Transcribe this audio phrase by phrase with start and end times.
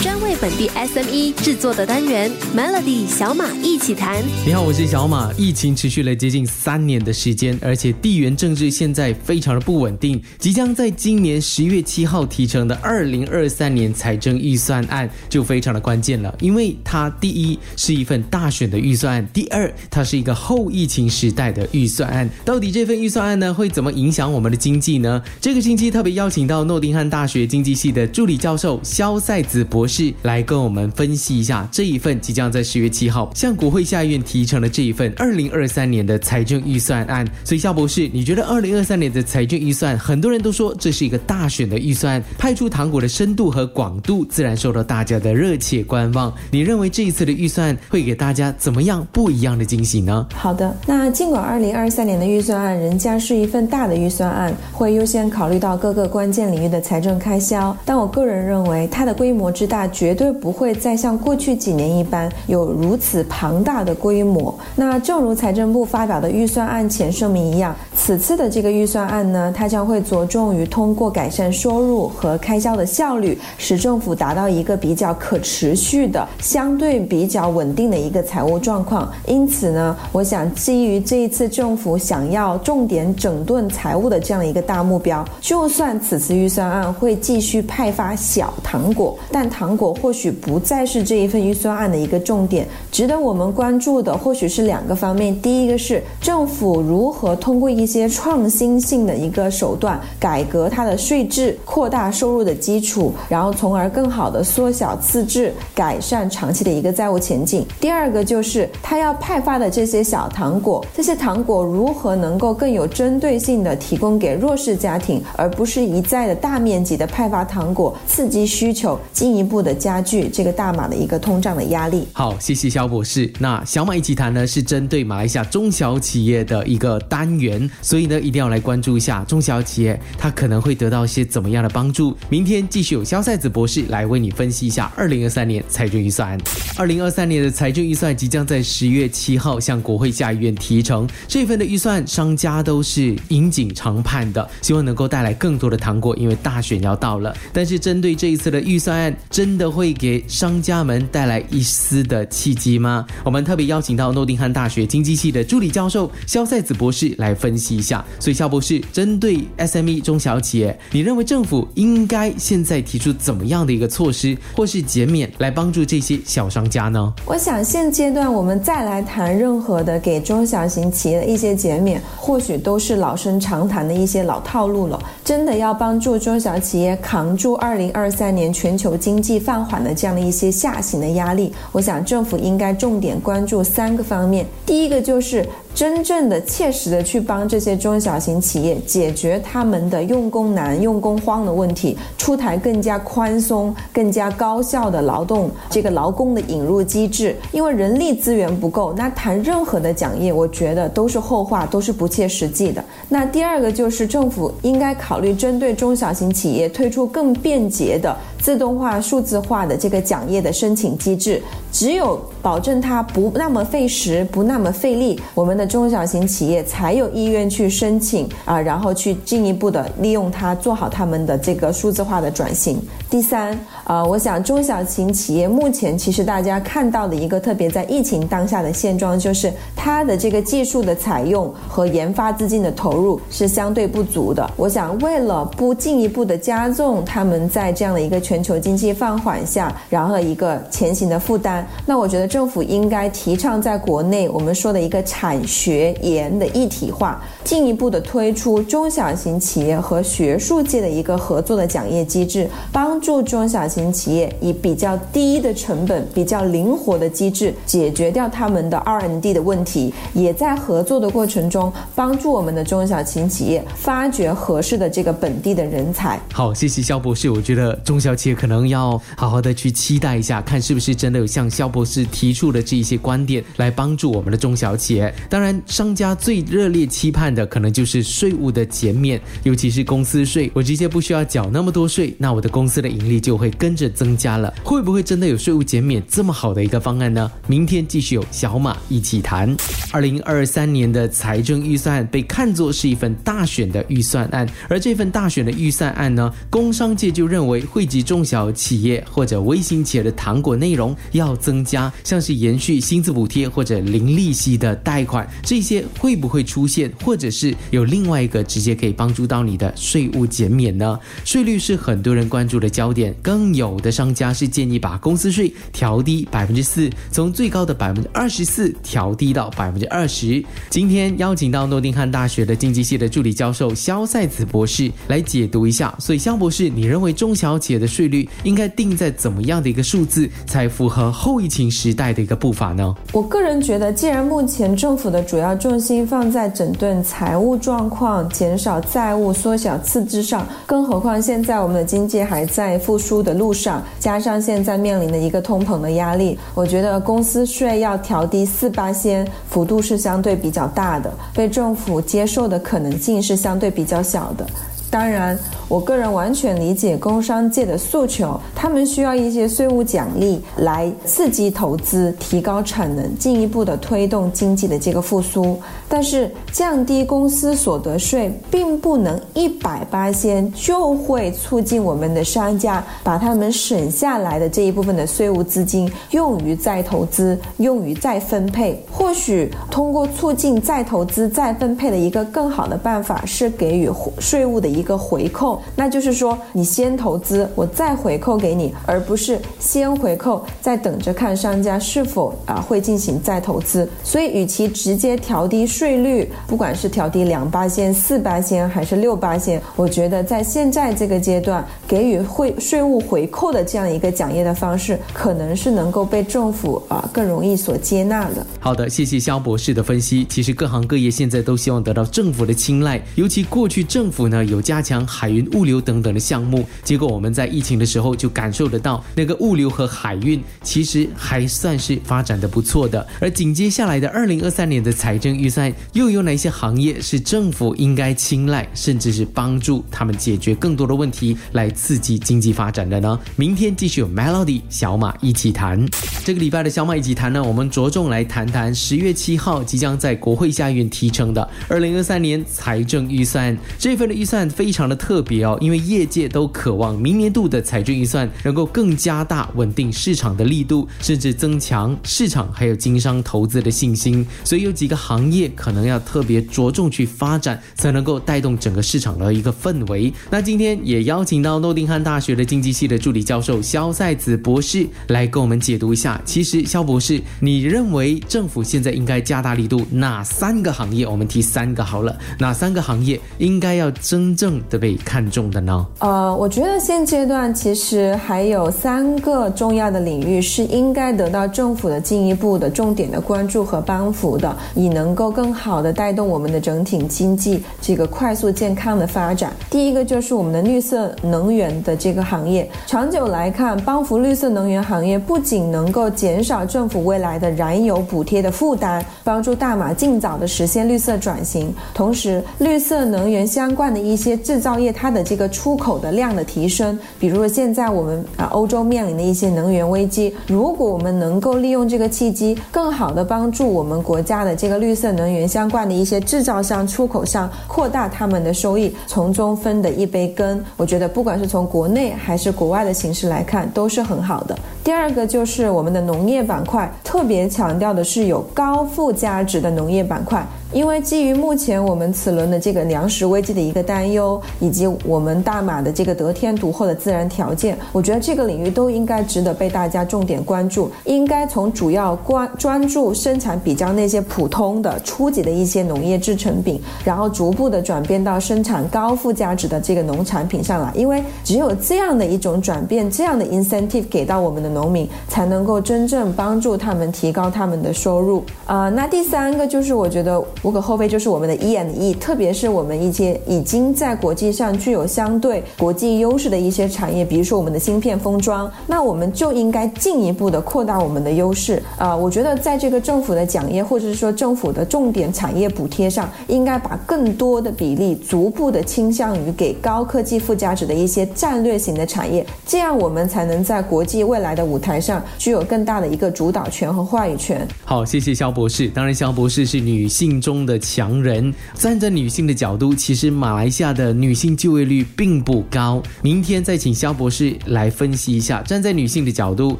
[0.00, 4.22] 专为本地 SME 制作的单元 Melody 小马一起谈。
[4.46, 5.32] 你好，我是小马。
[5.36, 10.22] 疫情持续了接近三年的时间，而且地缘政治现在非常的不稳定。
[10.38, 22.28] 即将在今年十月七号提成的二零二三年财政预算案就非常的关键了，因为它第一是一份大选的预算案，第二它是一个后疫情时代的预算案。
[22.44, 25.20] 到底这份预算案呢会怎么影响我们的经济呢？
[25.40, 37.26] 这个星期特别邀请到诺丁汉大学经济系的助理教授肖赛子博士来跟我们分析一下这一份即将在十月七号向国会下院提成的这一份二零二三年的财政预算案。
[37.44, 46.32] 所以肖博士，你觉得二零二三年的财政预算，很多人都说这是一个大选的预算，派出糖果的深度和广度自然受到大家的热切观望。
[46.50, 50.26] 你认为这一次的预算会给大家怎么样不一样的惊喜呢？
[50.34, 64.52] 好的，那尽管二零二三年的预算案人家是一份大的预算案，会优先考虑到各个关键领域的财政开销，但我个人认为它的规模之大，绝对不会再像过去几年一般有如此庞大的规模。
[64.74, 79.10] 那正如财政部发表的预算案前声明一样，此次的这个预算案呢，它将会着重于通过改善收入和开销的效率，使政府达到一个比较可持续的、相对比较稳定的一个财务状况。
[79.26, 92.66] 因此呢，我想基于这一次政府想要重点整顿财务的这样一个大目标，就算此次预算案会继续派发小糖果，但糖糖果或许不再是这一份预算案的一个重点。
[92.90, 122.06] 值得我们关注的或许是两个方面：第一个是政府如何通过一些创新性的一个手段改革它的税制，扩大收入的基础，然后从而更好的缩小赤字，改善长期的一个债务前景；第二个就是它要派发的这些小糖果，这些糖果如何能够更有针对性的提供给弱势家庭，而不是一再的大面积的派发糖果，刺激需求，进一步的加剧这个大马的一个通胀的压力。
[122.12, 123.30] 好，谢谢肖博士。
[123.38, 132.16] 那小马一起谈呢，是针对马来西亚中小企业的一个单元，所以呢，一定要来关注一下中小企业，它可能会得到一些怎么样的帮助。
[132.28, 136.40] 明天继续有肖赛子博士来为你分析一下二零二三年财政预算案。
[136.76, 147.34] 二零二三年的财政预算即将在十月七号向国会下议院提成，这份的预算商家都是引颈长盼的，希望能够带来更多的糖果，因为大选要到了。
[147.52, 149.16] 但是针对这一次的预算案，
[149.48, 153.06] 真的会给商家们带来一丝的契机吗？
[153.24, 158.04] 我们特别邀请到诺丁汉大学经济系的助理教授肖赛子博士来分析一下。
[158.20, 167.14] 所以肖博士，针对 SME 中小企业，你认为政府应该现在提出怎么样的一个措施，或是减免来帮助这些小商家呢？
[167.24, 175.02] 我想现阶段我们再来谈任何的给中小型企业的一些减免，或许都是老生常谈的一些老套路了。
[175.24, 184.46] 真的要帮助中小企业扛住二零二三年全球经济放缓的这样的一些下行的压力，我想政府应该重点关注三个方面。
[184.66, 197.36] 第一个就是真正的、切实的去帮这些中小型企业解决他们的用工难、用工荒的问题，出台更加宽松、更加高效的劳动这个劳工的引入机制。
[197.52, 202.82] 因为人力资源不够，那谈任何的奖业，我觉得都是后话，都是不切实际的。
[203.08, 211.40] 那第二个就是政府应该考虑针对中小型企业推出更便捷的自动化、数字化的这个奖业的申请机制。
[211.70, 222.80] 只有保证它不那么费时、不那么费力，我们的中小型企业才有意愿去申请啊，然后去进一步的利用它做好他们的这个数字化的转型。
[223.10, 234.48] 第三，呃，我想中小型企业目前其实大家看到的一个特别在疫情当下的现状，就是它的这个技术的采用和研发资金的投入是相对不足的。
[234.56, 241.66] 我想为了不进一步的加重他们在这样的一个全球经济放缓下，然后一个前行的负担。
[241.86, 266.20] 那我觉得政府应该提倡在国内我们说的一个产学研的一体化，进一步的推出中小型企业和学术界的一个合作的奖业机制，帮助中小型企业以比较低的成本、比较灵活的机制解决掉他们的 R&D 的问题，也在合作的过程中帮助我们的中小型企业发掘合适的这个本地的人才。
[266.32, 267.30] 好，谢谢肖博士。
[267.30, 275.14] 我觉得中小企业可能要好好的去期待一下，看是不是真的有像肖博士提出的这一些观点来帮助我们的中小企业。
[275.38, 284.52] 当然，商家最热烈期盼的可能就是税务的减免，尤其是公司税，我直接不需要缴那么多税，那我的公司的盈利就会跟着增加了。
[284.64, 287.30] 会不会真的有税务减免这么好的一个方案呢？
[287.46, 289.56] 明天继续有小马一起谈。
[289.92, 310.98] 二零二三年的财政预算被看作是一份大选的预算案，而这份大选的预算案呢，工商界就认为惠及中小企业或者微型企业的糖果内容要增加，像是延续薪资补贴或者零利息的贷款，这些会不会出现，或者是有另外一个直接可以帮助到你的税务减免呢？
[311.24, 320.42] 税率是很多人关注的焦点，更有的商家是建议把公司税调低百分之四，从最高的百分之二十四调低到百分之二十。
[320.70, 325.94] 今天邀请到诺丁汉大学的经济系的助理教授肖赛子博士来解读一下。
[325.98, 332.94] 所以肖博士，你认为中小企业的税率应该定在怎么样的一个数字，才符合后疫情时代的一个步伐呢？
[333.12, 354.46] 我个人觉得，既然目前政府的主要重心放在整顿财务状况、减少债务、缩小赤字上，更何况现在我们的经济还在复苏的路上，加上现在面临的一个通膨的压力，我觉得公司税要调低四八仙，幅度是相对比较大的，被政府接受的可能性是相对比较小的。
[354.90, 355.38] 当然，
[355.68, 365.58] 我个人完全理解工商界的诉求，他们需要一些税务奖励来刺激投资、提高产能，进一步的推动经济的这个复苏。
[365.90, 378.82] 但是，降低公司所得税并不能一百八先就会促进我们的商家把他们省下来的这一部分的税务资金用于再投资、用于再分配。
[378.90, 384.77] 或许通过促进再投资、再分配的一个更好的办法是给予税务的。
[384.78, 393.88] 一个回扣，那就是说你先投资，我再回扣给你，而不是先回扣再等着看商家是否啊会进行再投资。
[394.04, 408.46] 所以，与其直接调低税率，不管是调低两八仙、四八仙还是六八仙，我觉得在现在这个阶段给予会税务回扣的这样一个奖业的方式，可能是能够被政府啊更容易所接纳的。
[408.60, 410.24] 好的，谢谢肖博士的分析。
[410.28, 414.62] 其实各行各业现在都希望得到政府的青睐，尤其过去政府呢有。
[414.68, 423.06] 加强海运物流等等的项目，结果我们在疫情的时候就感受得到，那个物流和海运其实还算是发展的不错的。
[423.18, 433.18] 而紧接下来的二零二三年的财政预算，又有哪些行业是政府应该青睐，甚至是帮助他们解决更多的问题，来刺激经济发展的呢？
[433.36, 435.82] 明天继续有 Melody 小马一起谈。
[436.26, 444.46] 这个礼拜的小马一起谈呢，我们着重来谈谈十月七号即将在国会下院提成的二零二三年财政预算这份的预算。
[444.58, 454.26] 非常的特别哦，因为业界都渴望明年度的财政预算能够更加大稳定市场的力度，甚至增强市场还有经商投资的信心。
[454.42, 460.12] 所以有几个行业可能要特别着重去发展，才能够带动整个市场的一个氛围。
[460.28, 466.20] 那今天也邀请到诺丁汉大学的经济系的助理教授肖赛子博士来跟我们解读一下。
[466.24, 471.06] 其实肖博士，你认为政府现在应该加大力度哪三个行业？
[471.06, 474.47] 我们提三个好了，哪三个行业应该要真正？
[474.68, 475.86] 的被看中的呢？
[475.98, 489.52] 呃，我觉得现阶段其实还有三个重要的领域是应该得到政府的进一步的重点的关注和帮扶的，以能够更好的带动我们的整体经济这个快速健康的发展。
[489.68, 504.37] 第一个就是我们的绿色能源的这个行业，长久来看，帮扶绿色能源行业不仅能够减少政府未来的燃油补贴的负担，帮助大马尽早的实现绿色转型，同时绿色能源相关的一些。
[504.38, 524.58] 制造业它的这个出口的量的提升，比如说现在我们啊欧洲面临的一些能源危机，如果我们能够利用这个契机，更好的帮助我们国家的这个绿色能源相关的一些制造商、出口商扩大他们的收益，从中分得一杯羹，我觉得不管是从国内还是国外的形式来看，都是很好的。
[524.84, 530.46] 第二个就是我们的农业板块，特别强调的是有高附加值的农业板块。
[530.70, 540.90] 因为基于目前我们此轮的这个粮食危机的一个担忧，以及我们大马的这个得天独厚的自然条件，我觉得这个领域都应该值得被大家重点关注。
[541.04, 550.92] 应该从主要关专注生产比较那些普通的初级的一些农业制成品，然后逐步的转变到生产高附加值的这个农产品上来。
[550.94, 558.44] 因为只有这样的一种转变，这样的 incentive 给到我们的农民，才能够真正帮助他们提高他们的收入。
[558.66, 560.38] 啊，那第三个就是我觉得。
[560.62, 572.14] 无可厚非，就是我们的 E and E，特别是我们一些已经在国际上具有相对国际优势的一些产业，比如说我们的芯片封装，那我们就应该进一步的扩大我们的优势啊！
[572.14, 587.66] 我觉得在这个政府的奖业或者是说政府的重点产业补贴上，应该把更多的比例逐步的倾向于给高科技附加值的一些战略型的产业，这样我们才能在国际未来的舞台上具有更大的一个主导权和话语权。
[587.84, 588.88] 好，谢谢肖博士。
[588.88, 591.52] 当然，肖博士是女性中的强人。
[591.74, 596.02] 站在女性的角度，其实马来西亚的女性就业率并不高。
[596.22, 599.78] 明天再请肖博士来分析一下，站在女性的角度，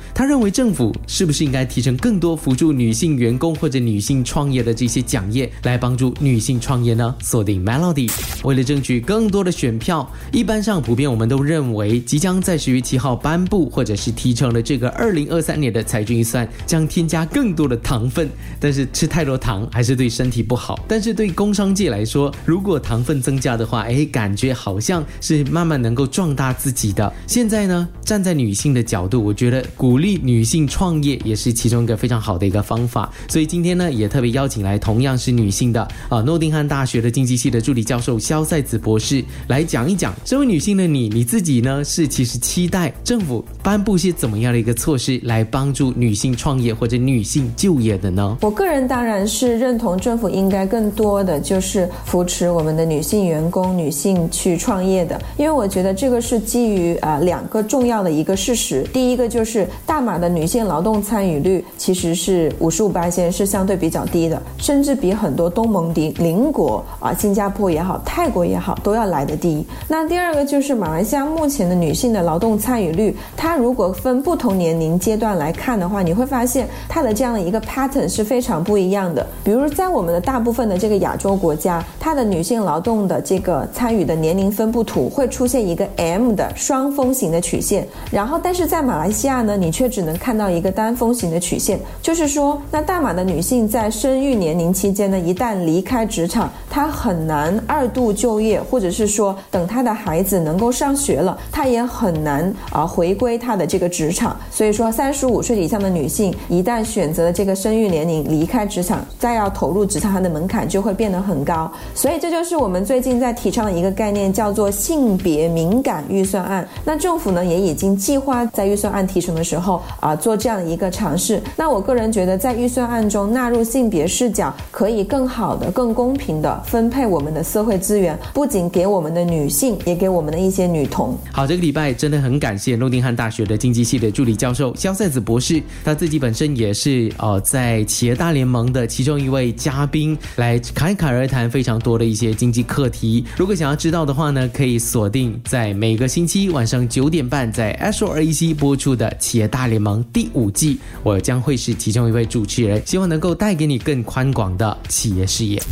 [0.14, 7.14] 他认为政府是不是应该提升更多辅助女性员工或者女性创业的这些奖业，来帮助女性创业呢？
[7.22, 8.10] 锁定 Melody，
[8.44, 18.28] 为了争取更多的选票，一般上普遍我们都认为，即将在十月七号颁布或者是提成了这个二零二三年的财政预算，将添加更多的糖分。
[18.60, 20.57] 但是吃太多糖还是对身体不。
[20.58, 27.10] 好但是对工商界来说，如果糖分增加的话，哎，感觉好像是慢慢能够壮大自己的。
[27.26, 33.10] 现在呢，站在女性的角度，我觉得鼓励女性创业也是其中一个非常好的一个方法。
[33.28, 40.14] 所以今天呢，也特别邀请来同样是女性的啊，诺丁汉大学的经济系的助理教授肖赛子博士来讲一讲。
[40.24, 48.36] 身为女性的你，你自己呢是其实期待政府颁布些怎么样的一个措施来帮助女性创业或者女性就业的呢？
[48.40, 58.82] 我个人当然是认同政府应应该更多的就是扶持我们的女性员工、女性去创业的，因为我觉得这个是基于啊两个重要的一个事实。
[58.84, 69.66] 第一个就是大马的女性劳动参与率其实是五十五八线，是相对比较低的，甚至比很多东盟邻邻国啊，新加坡也好、泰国也好都要来的低。
[69.86, 79.26] 那第二个就是马来西亚目前的女性的劳动参与率，它如果分不同年龄阶段来看的话，你会发现它的这样的一个 pattern 是非常不一样的。
[79.44, 104.36] 比如在我们的大大部分的这个亚洲国家，它的女性劳动的这个参与的年龄分布图会出现一个 M 的双峰形的曲线，然后但是在马来西亚呢，你却只能看到一个单峰形的曲线，就是说，那大马的女性在生育年龄期间呢，一旦离开职场，她很难二度就业，或者是说等她的孩子能够上学了，她也很难啊回归她的这个职场。
[104.52, 111.70] 所以说，三十五岁以上的女性一旦选择了这个生育年龄离开职场，再要投入职场，它的门槛就会变得很高。
[111.94, 116.66] 所以这就是我们最近在提倡的一个概念，叫做性别敏感预算案。
[116.84, 121.40] 那政府呢也已经计划在预算案提成的时候啊做这样的一个尝试。
[121.56, 131.16] 那我个人觉得，在预算案中纳入性别视角，可以更好的、更公平的分配我们的社会资源，不仅给我们的女性，也给我们的一些女童。
[131.32, 143.24] 好，这个礼拜真的很感谢诺丁汉大学的经济系的助理教授肖赛子博士，他自己本身也是呃在企业大联盟的其中一位嘉宾，来侃侃而谈非常多的一些经济课题。
[143.36, 155.62] 如果想要知道的话呢，可以锁定在每个星期晚上九点半在 s o a c 播出的企业大联盟第五季，我将会是其中一位主持人，希望能够带给你更宽广的企业视野。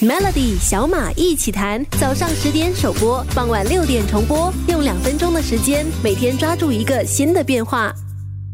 [0.00, 7.94] Melody 小马一起谈，早上十点首播，傍晚六点重播，用两分钟的时间，每天抓住一个新的变化。